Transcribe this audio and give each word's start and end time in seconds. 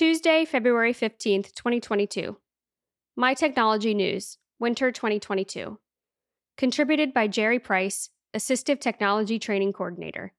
Tuesday, 0.00 0.46
February 0.46 0.94
15th, 0.94 1.52
2022. 1.52 2.38
My 3.16 3.34
Technology 3.34 3.92
News, 3.92 4.38
Winter 4.58 4.90
2022. 4.90 5.78
Contributed 6.56 7.12
by 7.12 7.28
Jerry 7.28 7.58
Price, 7.58 8.08
Assistive 8.34 8.80
Technology 8.80 9.38
Training 9.38 9.74
Coordinator. 9.74 10.32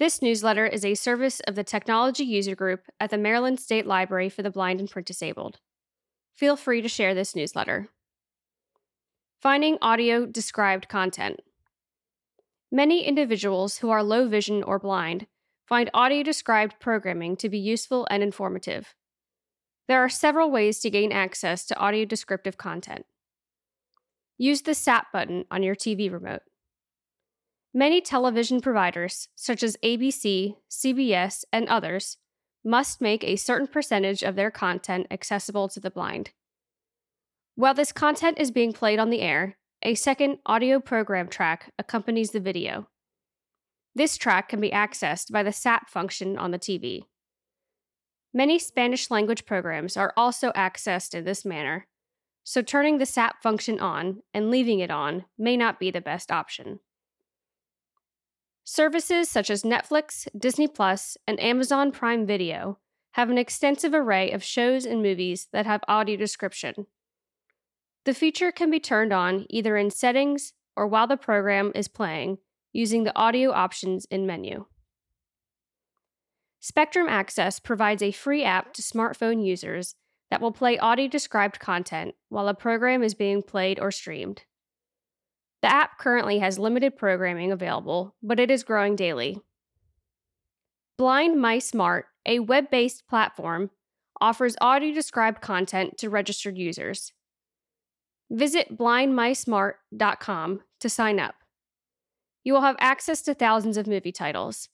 This 0.00 0.20
newsletter 0.20 0.66
is 0.66 0.84
a 0.84 0.96
service 0.96 1.38
of 1.46 1.54
the 1.54 1.62
Technology 1.62 2.24
User 2.24 2.56
Group 2.56 2.86
at 2.98 3.10
the 3.10 3.16
Maryland 3.16 3.60
State 3.60 3.86
Library 3.86 4.28
for 4.28 4.42
the 4.42 4.50
Blind 4.50 4.80
and 4.80 4.90
Print 4.90 5.06
Disabled. 5.06 5.60
Feel 6.34 6.56
free 6.56 6.82
to 6.82 6.88
share 6.88 7.14
this 7.14 7.36
newsletter. 7.36 7.90
Finding 9.40 9.78
audio 9.80 10.26
described 10.26 10.88
content. 10.88 11.42
Many 12.72 13.04
individuals 13.04 13.78
who 13.78 13.90
are 13.90 14.02
low 14.02 14.26
vision 14.26 14.64
or 14.64 14.80
blind 14.80 15.28
find 15.68 15.90
audio 15.92 16.22
described 16.22 16.80
programming 16.80 17.36
to 17.36 17.48
be 17.48 17.58
useful 17.58 18.06
and 18.10 18.22
informative. 18.22 18.94
There 19.88 20.02
are 20.02 20.08
several 20.08 20.50
ways 20.50 20.80
to 20.80 20.90
gain 20.90 21.12
access 21.12 21.64
to 21.66 21.78
audio 21.78 22.04
descriptive 22.04 22.56
content. 22.56 23.06
Use 24.38 24.62
the 24.62 24.74
SAP 24.74 25.12
button 25.12 25.44
on 25.50 25.62
your 25.62 25.74
TV 25.74 26.12
remote. 26.12 26.42
Many 27.72 28.00
television 28.00 28.60
providers, 28.60 29.28
such 29.34 29.62
as 29.62 29.76
ABC, 29.84 30.56
CBS, 30.70 31.44
and 31.52 31.68
others, 31.68 32.18
must 32.64 33.00
make 33.00 33.22
a 33.22 33.36
certain 33.36 33.66
percentage 33.66 34.22
of 34.22 34.34
their 34.34 34.50
content 34.50 35.06
accessible 35.10 35.68
to 35.68 35.80
the 35.80 35.90
blind. 35.90 36.30
While 37.54 37.74
this 37.74 37.92
content 37.92 38.38
is 38.38 38.50
being 38.50 38.72
played 38.72 38.98
on 38.98 39.10
the 39.10 39.20
air, 39.20 39.56
a 39.82 39.94
second 39.94 40.38
audio 40.46 40.80
program 40.80 41.28
track 41.28 41.72
accompanies 41.78 42.32
the 42.32 42.40
video. 42.40 42.88
This 43.96 44.18
track 44.18 44.50
can 44.50 44.60
be 44.60 44.72
accessed 44.72 45.32
by 45.32 45.42
the 45.42 45.52
SAP 45.52 45.88
function 45.88 46.36
on 46.36 46.50
the 46.50 46.58
TV. 46.58 47.04
Many 48.34 48.58
Spanish 48.58 49.10
language 49.10 49.46
programs 49.46 49.96
are 49.96 50.12
also 50.18 50.52
accessed 50.52 51.14
in 51.14 51.24
this 51.24 51.46
manner, 51.46 51.86
so 52.44 52.60
turning 52.60 52.98
the 52.98 53.06
SAP 53.06 53.42
function 53.42 53.80
on 53.80 54.22
and 54.34 54.50
leaving 54.50 54.80
it 54.80 54.90
on 54.90 55.24
may 55.38 55.56
not 55.56 55.80
be 55.80 55.90
the 55.90 56.02
best 56.02 56.30
option. 56.30 56.80
Services 58.64 59.30
such 59.30 59.48
as 59.48 59.62
Netflix, 59.62 60.28
Disney 60.38 60.68
Plus, 60.68 61.16
and 61.26 61.40
Amazon 61.40 61.90
Prime 61.90 62.26
Video 62.26 62.78
have 63.12 63.30
an 63.30 63.38
extensive 63.38 63.94
array 63.94 64.30
of 64.30 64.44
shows 64.44 64.84
and 64.84 65.00
movies 65.00 65.48
that 65.54 65.64
have 65.64 65.80
audio 65.88 66.18
description. 66.18 66.86
The 68.04 68.12
feature 68.12 68.52
can 68.52 68.70
be 68.70 68.78
turned 68.78 69.14
on 69.14 69.46
either 69.48 69.74
in 69.74 69.90
settings 69.90 70.52
or 70.76 70.86
while 70.86 71.06
the 71.06 71.16
program 71.16 71.72
is 71.74 71.88
playing 71.88 72.36
using 72.76 73.04
the 73.04 73.16
audio 73.16 73.52
options 73.52 74.04
in 74.10 74.26
menu. 74.26 74.66
Spectrum 76.60 77.06
Access 77.08 77.58
provides 77.58 78.02
a 78.02 78.12
free 78.12 78.44
app 78.44 78.74
to 78.74 78.82
smartphone 78.82 79.44
users 79.44 79.94
that 80.30 80.40
will 80.40 80.52
play 80.52 80.78
audio 80.78 81.08
described 81.08 81.58
content 81.60 82.14
while 82.28 82.48
a 82.48 82.54
program 82.54 83.02
is 83.02 83.14
being 83.14 83.42
played 83.42 83.80
or 83.80 83.90
streamed. 83.90 84.42
The 85.62 85.72
app 85.72 85.98
currently 85.98 86.40
has 86.40 86.58
limited 86.58 86.96
programming 86.96 87.50
available, 87.50 88.14
but 88.22 88.40
it 88.40 88.50
is 88.50 88.62
growing 88.62 88.94
daily. 88.94 89.40
Blind 90.98 91.40
My 91.40 91.58
Smart, 91.58 92.06
a 92.26 92.40
web 92.40 92.70
based 92.70 93.06
platform, 93.08 93.70
offers 94.20 94.56
audio 94.60 94.92
described 94.92 95.40
content 95.40 95.98
to 95.98 96.10
registered 96.10 96.58
users. 96.58 97.12
Visit 98.30 98.76
blindmysmart.com 98.76 100.60
to 100.80 100.88
sign 100.88 101.20
up. 101.20 101.36
You 102.46 102.52
will 102.52 102.60
have 102.60 102.76
access 102.78 103.22
to 103.22 103.34
thousands 103.34 103.76
of 103.76 103.88
movie 103.88 104.12
titles. 104.12 104.68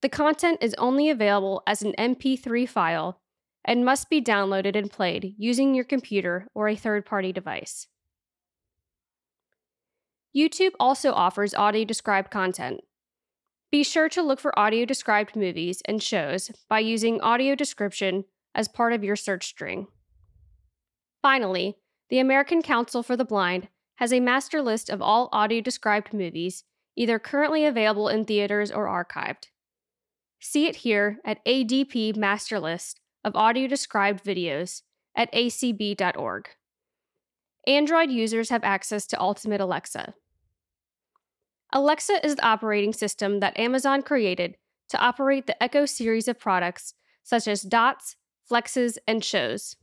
The 0.00 0.08
content 0.08 0.56
is 0.62 0.74
only 0.78 1.10
available 1.10 1.62
as 1.66 1.82
an 1.82 1.92
MP3 1.98 2.66
file 2.66 3.20
and 3.62 3.84
must 3.84 4.08
be 4.08 4.22
downloaded 4.22 4.74
and 4.74 4.90
played 4.90 5.34
using 5.36 5.74
your 5.74 5.84
computer 5.84 6.48
or 6.54 6.70
a 6.70 6.74
third 6.74 7.04
party 7.04 7.30
device. 7.30 7.88
YouTube 10.34 10.70
also 10.80 11.12
offers 11.12 11.52
audio 11.52 11.84
described 11.84 12.30
content. 12.30 12.80
Be 13.70 13.84
sure 13.84 14.08
to 14.08 14.22
look 14.22 14.40
for 14.40 14.58
audio 14.58 14.86
described 14.86 15.36
movies 15.36 15.82
and 15.84 16.02
shows 16.02 16.50
by 16.70 16.78
using 16.78 17.20
audio 17.20 17.54
description 17.54 18.24
as 18.54 18.66
part 18.66 18.94
of 18.94 19.04
your 19.04 19.16
search 19.16 19.46
string. 19.46 19.88
Finally, 21.20 21.76
the 22.08 22.18
American 22.18 22.62
Council 22.62 23.02
for 23.02 23.14
the 23.14 23.26
Blind 23.26 23.68
has 24.02 24.12
a 24.12 24.18
master 24.18 24.60
list 24.60 24.90
of 24.90 25.00
all 25.00 25.28
audio 25.30 25.60
described 25.60 26.12
movies, 26.12 26.64
either 26.96 27.20
currently 27.20 27.64
available 27.64 28.08
in 28.08 28.24
theaters 28.24 28.72
or 28.72 28.86
archived. 28.88 29.44
See 30.40 30.66
it 30.66 30.74
here 30.74 31.20
at 31.24 31.38
ADP 31.44 32.16
Master 32.16 32.58
List 32.58 32.98
of 33.22 33.36
Audio 33.36 33.68
Described 33.68 34.24
Videos 34.24 34.82
at 35.16 35.32
acb.org. 35.32 36.48
Android 37.64 38.10
users 38.10 38.50
have 38.50 38.64
access 38.64 39.06
to 39.06 39.20
Ultimate 39.20 39.60
Alexa. 39.60 40.14
Alexa 41.72 42.26
is 42.26 42.34
the 42.34 42.44
operating 42.44 42.92
system 42.92 43.38
that 43.38 43.56
Amazon 43.56 44.02
created 44.02 44.56
to 44.88 44.98
operate 44.98 45.46
the 45.46 45.62
Echo 45.62 45.86
series 45.86 46.26
of 46.26 46.40
products 46.40 46.94
such 47.22 47.46
as 47.46 47.62
Dots, 47.62 48.16
Flexes, 48.50 48.98
and 49.06 49.24
Shows. 49.24 49.76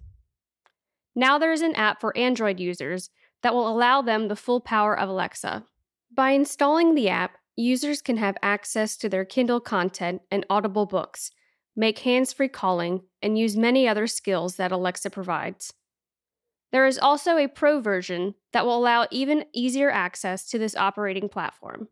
Now 1.15 1.37
there 1.37 1.53
is 1.53 1.61
an 1.61 1.75
app 1.75 2.01
for 2.01 2.17
Android 2.17 2.59
users 2.59 3.09
that 3.41 3.53
will 3.53 3.67
allow 3.67 4.01
them 4.01 4.27
the 4.27 4.35
full 4.35 4.59
power 4.61 4.97
of 4.97 5.09
Alexa. 5.09 5.65
By 6.13 6.31
installing 6.31 6.95
the 6.95 7.09
app, 7.09 7.37
users 7.55 8.01
can 8.01 8.17
have 8.17 8.37
access 8.41 8.97
to 8.97 9.09
their 9.09 9.25
Kindle 9.25 9.59
content 9.59 10.21
and 10.31 10.45
Audible 10.49 10.85
books, 10.85 11.31
make 11.75 11.99
hands 11.99 12.33
free 12.33 12.47
calling, 12.47 13.03
and 13.21 13.37
use 13.37 13.55
many 13.55 13.87
other 13.87 14.07
skills 14.07 14.55
that 14.55 14.71
Alexa 14.71 15.09
provides. 15.09 15.73
There 16.71 16.85
is 16.85 16.99
also 16.99 17.37
a 17.37 17.47
pro 17.47 17.81
version 17.81 18.35
that 18.53 18.65
will 18.65 18.77
allow 18.77 19.07
even 19.11 19.45
easier 19.53 19.89
access 19.89 20.47
to 20.49 20.59
this 20.59 20.75
operating 20.75 21.29
platform. 21.29 21.87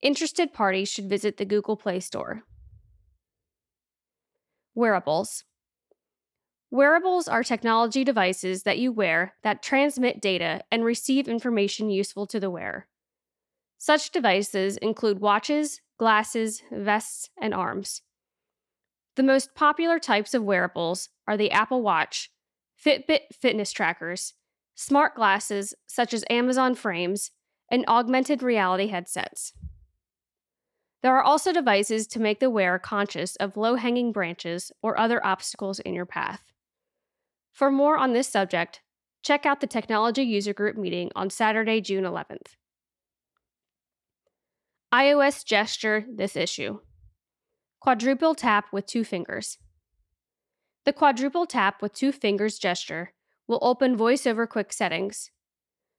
Interested 0.00 0.52
parties 0.52 0.88
should 0.88 1.08
visit 1.08 1.36
the 1.36 1.44
Google 1.44 1.76
Play 1.76 2.00
Store. 2.00 2.42
Wearables. 4.74 5.44
Wearables 6.72 7.28
are 7.28 7.44
technology 7.44 8.02
devices 8.02 8.62
that 8.62 8.78
you 8.78 8.92
wear 8.92 9.34
that 9.42 9.62
transmit 9.62 10.22
data 10.22 10.62
and 10.70 10.82
receive 10.82 11.28
information 11.28 11.90
useful 11.90 12.26
to 12.28 12.40
the 12.40 12.48
wearer. 12.48 12.86
Such 13.76 14.10
devices 14.10 14.78
include 14.78 15.20
watches, 15.20 15.82
glasses, 15.98 16.62
vests, 16.72 17.28
and 17.38 17.52
arms. 17.52 18.00
The 19.16 19.22
most 19.22 19.54
popular 19.54 19.98
types 19.98 20.32
of 20.32 20.44
wearables 20.44 21.10
are 21.28 21.36
the 21.36 21.50
Apple 21.50 21.82
Watch, 21.82 22.30
Fitbit 22.82 23.34
fitness 23.38 23.70
trackers, 23.70 24.32
smart 24.74 25.14
glasses 25.14 25.74
such 25.86 26.14
as 26.14 26.24
Amazon 26.30 26.74
frames, 26.74 27.32
and 27.70 27.84
augmented 27.86 28.42
reality 28.42 28.86
headsets. 28.86 29.52
There 31.02 31.14
are 31.14 31.22
also 31.22 31.52
devices 31.52 32.06
to 32.06 32.18
make 32.18 32.40
the 32.40 32.48
wearer 32.48 32.78
conscious 32.78 33.36
of 33.36 33.58
low 33.58 33.74
hanging 33.74 34.10
branches 34.10 34.72
or 34.80 34.98
other 34.98 35.22
obstacles 35.22 35.78
in 35.78 35.92
your 35.92 36.06
path. 36.06 36.42
For 37.52 37.70
more 37.70 37.98
on 37.98 38.14
this 38.14 38.28
subject, 38.28 38.80
check 39.22 39.44
out 39.44 39.60
the 39.60 39.66
Technology 39.66 40.22
User 40.22 40.54
Group 40.54 40.76
meeting 40.76 41.10
on 41.14 41.28
Saturday, 41.28 41.80
June 41.82 42.04
11th. 42.04 42.56
iOS 44.92 45.44
gesture 45.44 46.04
this 46.10 46.34
issue. 46.34 46.80
Quadruple 47.80 48.34
tap 48.34 48.66
with 48.72 48.86
two 48.86 49.04
fingers. 49.04 49.58
The 50.84 50.92
quadruple 50.92 51.46
tap 51.46 51.82
with 51.82 51.92
two 51.92 52.10
fingers 52.10 52.58
gesture 52.58 53.12
will 53.46 53.58
open 53.60 53.96
VoiceOver 53.96 54.48
Quick 54.48 54.72
Settings. 54.72 55.30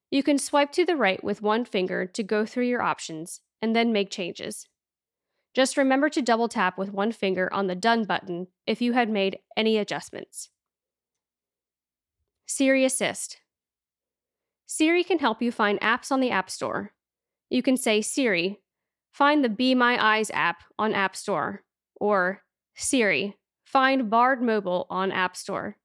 You 0.09 0.23
can 0.23 0.37
swipe 0.37 0.71
to 0.73 0.85
the 0.85 0.95
right 0.95 1.23
with 1.23 1.41
one 1.41 1.65
finger 1.65 2.05
to 2.05 2.23
go 2.23 2.45
through 2.45 2.65
your 2.65 2.81
options 2.81 3.41
and 3.61 3.75
then 3.75 3.93
make 3.93 4.09
changes. 4.09 4.67
Just 5.53 5.77
remember 5.77 6.09
to 6.09 6.21
double 6.21 6.47
tap 6.47 6.77
with 6.77 6.91
one 6.91 7.11
finger 7.11 7.51
on 7.53 7.67
the 7.67 7.75
Done 7.75 8.05
button 8.05 8.47
if 8.65 8.81
you 8.81 8.93
had 8.93 9.09
made 9.09 9.39
any 9.55 9.77
adjustments. 9.77 10.49
Siri 12.45 12.85
Assist 12.85 13.37
Siri 14.65 15.03
can 15.03 15.19
help 15.19 15.41
you 15.41 15.51
find 15.51 15.79
apps 15.81 16.11
on 16.11 16.19
the 16.19 16.31
App 16.31 16.49
Store. 16.49 16.93
You 17.49 17.61
can 17.61 17.77
say, 17.77 18.01
Siri, 18.01 18.59
find 19.11 19.43
the 19.43 19.49
Be 19.49 19.75
My 19.75 20.03
Eyes 20.03 20.31
app 20.33 20.63
on 20.79 20.95
App 20.95 21.15
Store, 21.15 21.63
or 21.95 22.41
Siri, 22.75 23.37
find 23.63 24.09
Bard 24.09 24.41
Mobile 24.41 24.87
on 24.89 25.11
App 25.11 25.37
Store. 25.37 25.77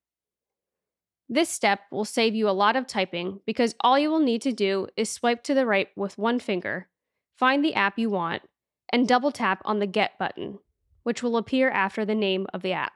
This 1.28 1.50
step 1.50 1.80
will 1.92 2.06
save 2.06 2.34
you 2.34 2.48
a 2.48 2.56
lot 2.56 2.76
of 2.76 2.86
typing 2.86 3.40
because 3.44 3.74
all 3.80 3.98
you 3.98 4.08
will 4.08 4.20
need 4.20 4.40
to 4.42 4.52
do 4.52 4.88
is 4.96 5.10
swipe 5.10 5.42
to 5.44 5.54
the 5.54 5.66
right 5.66 5.88
with 5.94 6.16
one 6.16 6.38
finger, 6.38 6.88
find 7.36 7.62
the 7.62 7.74
app 7.74 7.98
you 7.98 8.08
want, 8.08 8.42
and 8.90 9.06
double 9.06 9.30
tap 9.30 9.60
on 9.66 9.78
the 9.78 9.86
Get 9.86 10.18
button, 10.18 10.60
which 11.02 11.22
will 11.22 11.36
appear 11.36 11.68
after 11.68 12.06
the 12.06 12.14
name 12.14 12.46
of 12.54 12.62
the 12.62 12.72
app. 12.72 12.94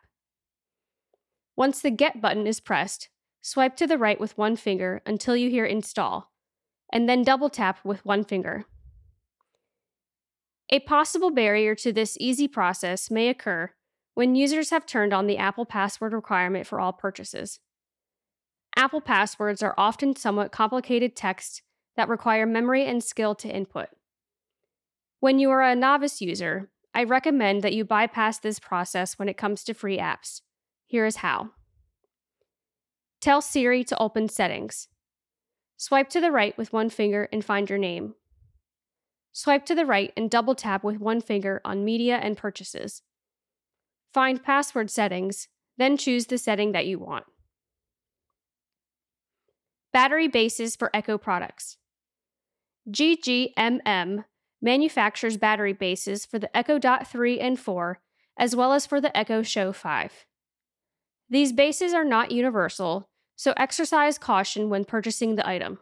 Once 1.55 1.83
the 1.83 1.91
Get 1.91 2.23
button 2.23 2.47
is 2.47 2.61
pressed, 2.61 3.11
swipe 3.43 3.77
to 3.77 3.87
the 3.87 3.99
right 3.99 4.19
with 4.19 4.39
one 4.39 4.57
finger 4.57 5.03
until 5.05 5.37
you 5.37 5.51
hear 5.51 5.67
Install, 5.67 6.33
and 6.93 7.09
then 7.09 7.23
double 7.23 7.51
tap 7.51 7.85
with 7.85 8.07
one 8.07 8.25
finger. 8.25 8.65
A 10.71 10.81
possible 10.81 11.31
barrier 11.31 11.75
to 11.75 11.93
this 11.93 12.17
easy 12.19 12.49
process 12.49 13.11
may 13.11 13.29
occur 13.29 13.73
when 14.15 14.35
users 14.35 14.71
have 14.71 14.87
turned 14.87 15.13
on 15.13 15.27
the 15.27 15.37
Apple 15.37 15.67
password 15.67 16.13
requirement 16.13 16.67
for 16.67 16.81
all 16.81 16.93
purchases. 16.93 17.61
Apple 18.77 19.01
passwords 19.01 19.63
are 19.63 19.75
often 19.77 20.17
somewhat 20.17 20.53
complicated 20.53 21.15
text 21.15 21.63
that 21.97 22.09
require 22.09 22.47
memory 22.47 22.87
and 22.87 23.05
skill 23.05 23.35
to 23.35 23.49
input. 23.49 23.89
When 25.21 25.39
you 25.39 25.51
are 25.51 25.63
a 25.63 25.77
novice 25.77 26.21
user, 26.21 26.71
I 26.95 27.05
recommend 27.05 27.63
that 27.63 27.75
you 27.75 27.85
bypass 27.85 28.39
this 28.39 28.59
process 28.59 29.19
when 29.19 29.29
it 29.29 29.37
comes 29.37 29.65
to 29.65 29.75
free 29.75 29.99
apps. 29.99 30.41
Here 30.87 31.07
is 31.07 31.17
how. 31.17 31.51
Tell 33.23 33.41
Siri 33.41 33.85
to 33.85 33.97
open 34.03 34.29
Settings. 34.29 34.89
Swipe 35.77 36.09
to 36.09 36.21
the 36.21 36.33
right 36.33 36.59
with 36.59 36.73
one 36.73 36.91
finger 36.91 37.29
and 37.33 37.45
find 37.45 37.71
your 37.71 37.79
name. 37.79 38.15
Swipe 39.31 39.65
to 39.67 39.77
the 39.77 39.87
right 39.87 40.13
and 40.17 40.29
double 40.29 40.57
tap 40.57 40.83
with 40.83 40.99
one 40.99 41.21
finger 41.21 41.61
on 41.65 41.85
Media 41.85 42.17
and 42.17 42.37
Purchases. 42.37 43.03
Find 44.13 44.43
Password 44.43 44.91
Settings, 44.91 45.47
then 45.79 45.97
choose 45.97 46.27
the 46.27 46.37
setting 46.37 46.73
that 46.73 46.87
you 46.87 46.99
want. 46.99 47.25
Battery 49.93 50.27
bases 50.27 50.75
for 50.75 50.91
Echo 50.93 51.17
products. 51.17 51.77
GGMM 52.91 54.25
manufactures 54.61 55.37
battery 55.37 55.73
bases 55.73 56.27
for 56.27 56.41
the 56.41 56.55
Echo 56.57 56.77
Dot 56.77 57.07
3 57.07 57.39
and 57.39 57.57
4, 57.57 58.01
as 58.37 58.57
well 58.57 58.73
as 58.73 58.85
for 58.85 59.01
the 59.01 59.17
Echo 59.17 59.43
Show 59.43 59.73
5. 59.73 60.27
These 61.31 61.53
bases 61.53 61.95
are 61.95 62.05
not 62.05 62.33
universal, 62.33 63.09
so 63.43 63.53
exercise 63.57 64.19
caution 64.19 64.71
when 64.71 64.85
purchasing 64.85 65.35
the 65.35 65.45
item. 65.45 65.81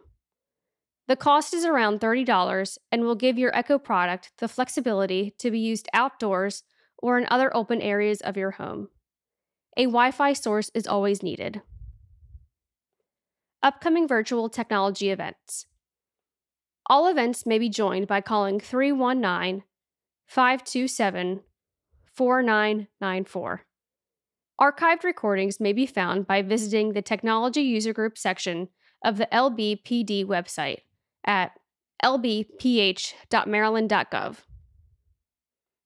The 1.07 1.15
cost 1.15 1.53
is 1.53 1.63
around 1.63 2.01
$30 2.01 2.77
and 2.91 3.03
will 3.03 3.13
give 3.13 3.37
your 3.37 3.55
Echo 3.55 3.77
product 3.77 4.31
the 4.39 4.47
flexibility 4.47 5.35
to 5.37 5.51
be 5.51 5.59
used 5.59 5.87
outdoors 5.93 6.63
or 6.97 7.19
in 7.19 7.27
other 7.29 7.55
open 7.55 7.79
areas 7.79 8.19
of 8.21 8.35
your 8.35 8.49
home. 8.49 8.87
A 9.77 9.83
Wi 9.83 10.09
Fi 10.09 10.33
source 10.33 10.71
is 10.73 10.87
always 10.87 11.21
needed. 11.21 11.61
Upcoming 13.61 14.07
virtual 14.07 14.49
technology 14.49 15.11
events. 15.11 15.67
All 16.87 17.07
events 17.07 17.45
may 17.45 17.59
be 17.59 17.69
joined 17.69 18.07
by 18.07 18.21
calling 18.21 18.59
319 18.59 19.65
527 20.25 21.41
4994. 22.11 23.65
Archived 24.61 25.03
recordings 25.03 25.59
may 25.59 25.73
be 25.73 25.87
found 25.87 26.27
by 26.27 26.43
visiting 26.43 26.93
the 26.93 27.01
Technology 27.01 27.63
User 27.63 27.93
Group 27.93 28.15
section 28.15 28.67
of 29.03 29.17
the 29.17 29.27
LBPD 29.33 30.23
website 30.23 30.81
at 31.25 31.53
lbph.maryland.gov. 32.03 34.37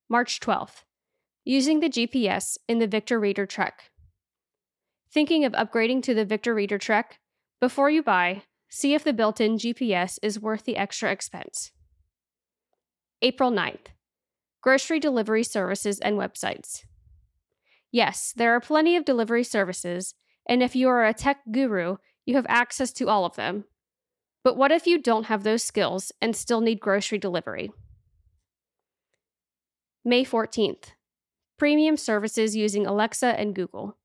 March 0.09 0.41
12th. 0.41 0.83
Using 1.45 1.79
the 1.79 1.89
GPS 1.89 2.57
in 2.67 2.79
the 2.79 2.87
Victor 2.87 3.17
Reader 3.17 3.45
Trek. 3.45 3.91
Thinking 5.09 5.45
of 5.45 5.53
upgrading 5.53 6.03
to 6.03 6.13
the 6.13 6.25
Victor 6.25 6.53
Reader 6.53 6.77
Trek? 6.77 7.21
Before 7.61 7.89
you 7.89 8.03
buy, 8.03 8.41
see 8.67 8.93
if 8.93 9.05
the 9.05 9.13
built 9.13 9.39
in 9.39 9.55
GPS 9.55 10.19
is 10.21 10.37
worth 10.37 10.65
the 10.65 10.75
extra 10.75 11.11
expense. 11.11 11.71
April 13.21 13.51
9th. 13.51 13.85
Grocery 14.61 14.99
delivery 14.99 15.43
services 15.43 16.01
and 16.01 16.17
websites. 16.17 16.83
Yes, 17.95 18.33
there 18.35 18.53
are 18.53 18.59
plenty 18.59 18.97
of 18.97 19.05
delivery 19.05 19.45
services, 19.45 20.15
and 20.49 20.61
if 20.61 20.75
you 20.75 20.89
are 20.89 21.05
a 21.05 21.13
tech 21.13 21.37
guru, 21.49 21.95
you 22.25 22.35
have 22.35 22.45
access 22.49 22.91
to 22.91 23.07
all 23.07 23.23
of 23.23 23.37
them. 23.37 23.63
But 24.43 24.57
what 24.57 24.73
if 24.73 24.85
you 24.85 25.01
don't 25.01 25.27
have 25.27 25.43
those 25.43 25.63
skills 25.63 26.11
and 26.21 26.35
still 26.35 26.59
need 26.59 26.81
grocery 26.81 27.19
delivery? 27.19 27.71
May 30.03 30.25
14th. 30.25 30.87
Premium 31.57 31.95
services 31.95 32.53
using 32.53 32.85
Alexa 32.85 33.39
and 33.39 33.55
Google. 33.55 33.95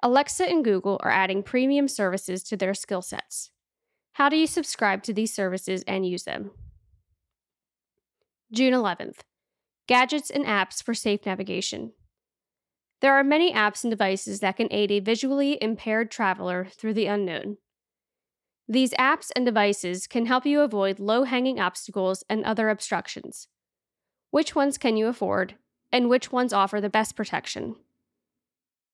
Alexa 0.00 0.48
and 0.48 0.64
Google 0.64 1.00
are 1.02 1.10
adding 1.10 1.42
premium 1.42 1.88
services 1.88 2.44
to 2.44 2.56
their 2.56 2.74
skill 2.74 3.02
sets. 3.02 3.50
How 4.12 4.28
do 4.28 4.36
you 4.36 4.46
subscribe 4.46 5.02
to 5.02 5.12
these 5.12 5.34
services 5.34 5.82
and 5.88 6.06
use 6.06 6.22
them? 6.22 6.52
June 8.52 8.72
11th. 8.72 9.22
Gadgets 9.88 10.30
and 10.30 10.44
apps 10.44 10.80
for 10.80 10.94
safe 10.94 11.26
navigation. 11.26 11.90
There 13.04 13.16
are 13.16 13.22
many 13.22 13.52
apps 13.52 13.84
and 13.84 13.90
devices 13.90 14.40
that 14.40 14.56
can 14.56 14.68
aid 14.70 14.90
a 14.90 14.98
visually 14.98 15.58
impaired 15.60 16.10
traveler 16.10 16.68
through 16.74 16.94
the 16.94 17.04
unknown. 17.04 17.58
These 18.66 18.94
apps 18.94 19.30
and 19.36 19.44
devices 19.44 20.06
can 20.06 20.24
help 20.24 20.46
you 20.46 20.62
avoid 20.62 20.98
low 20.98 21.24
hanging 21.24 21.60
obstacles 21.60 22.24
and 22.30 22.42
other 22.46 22.70
obstructions. 22.70 23.48
Which 24.30 24.54
ones 24.54 24.78
can 24.78 24.96
you 24.96 25.08
afford, 25.08 25.56
and 25.92 26.08
which 26.08 26.32
ones 26.32 26.54
offer 26.54 26.80
the 26.80 26.88
best 26.88 27.14
protection? 27.14 27.76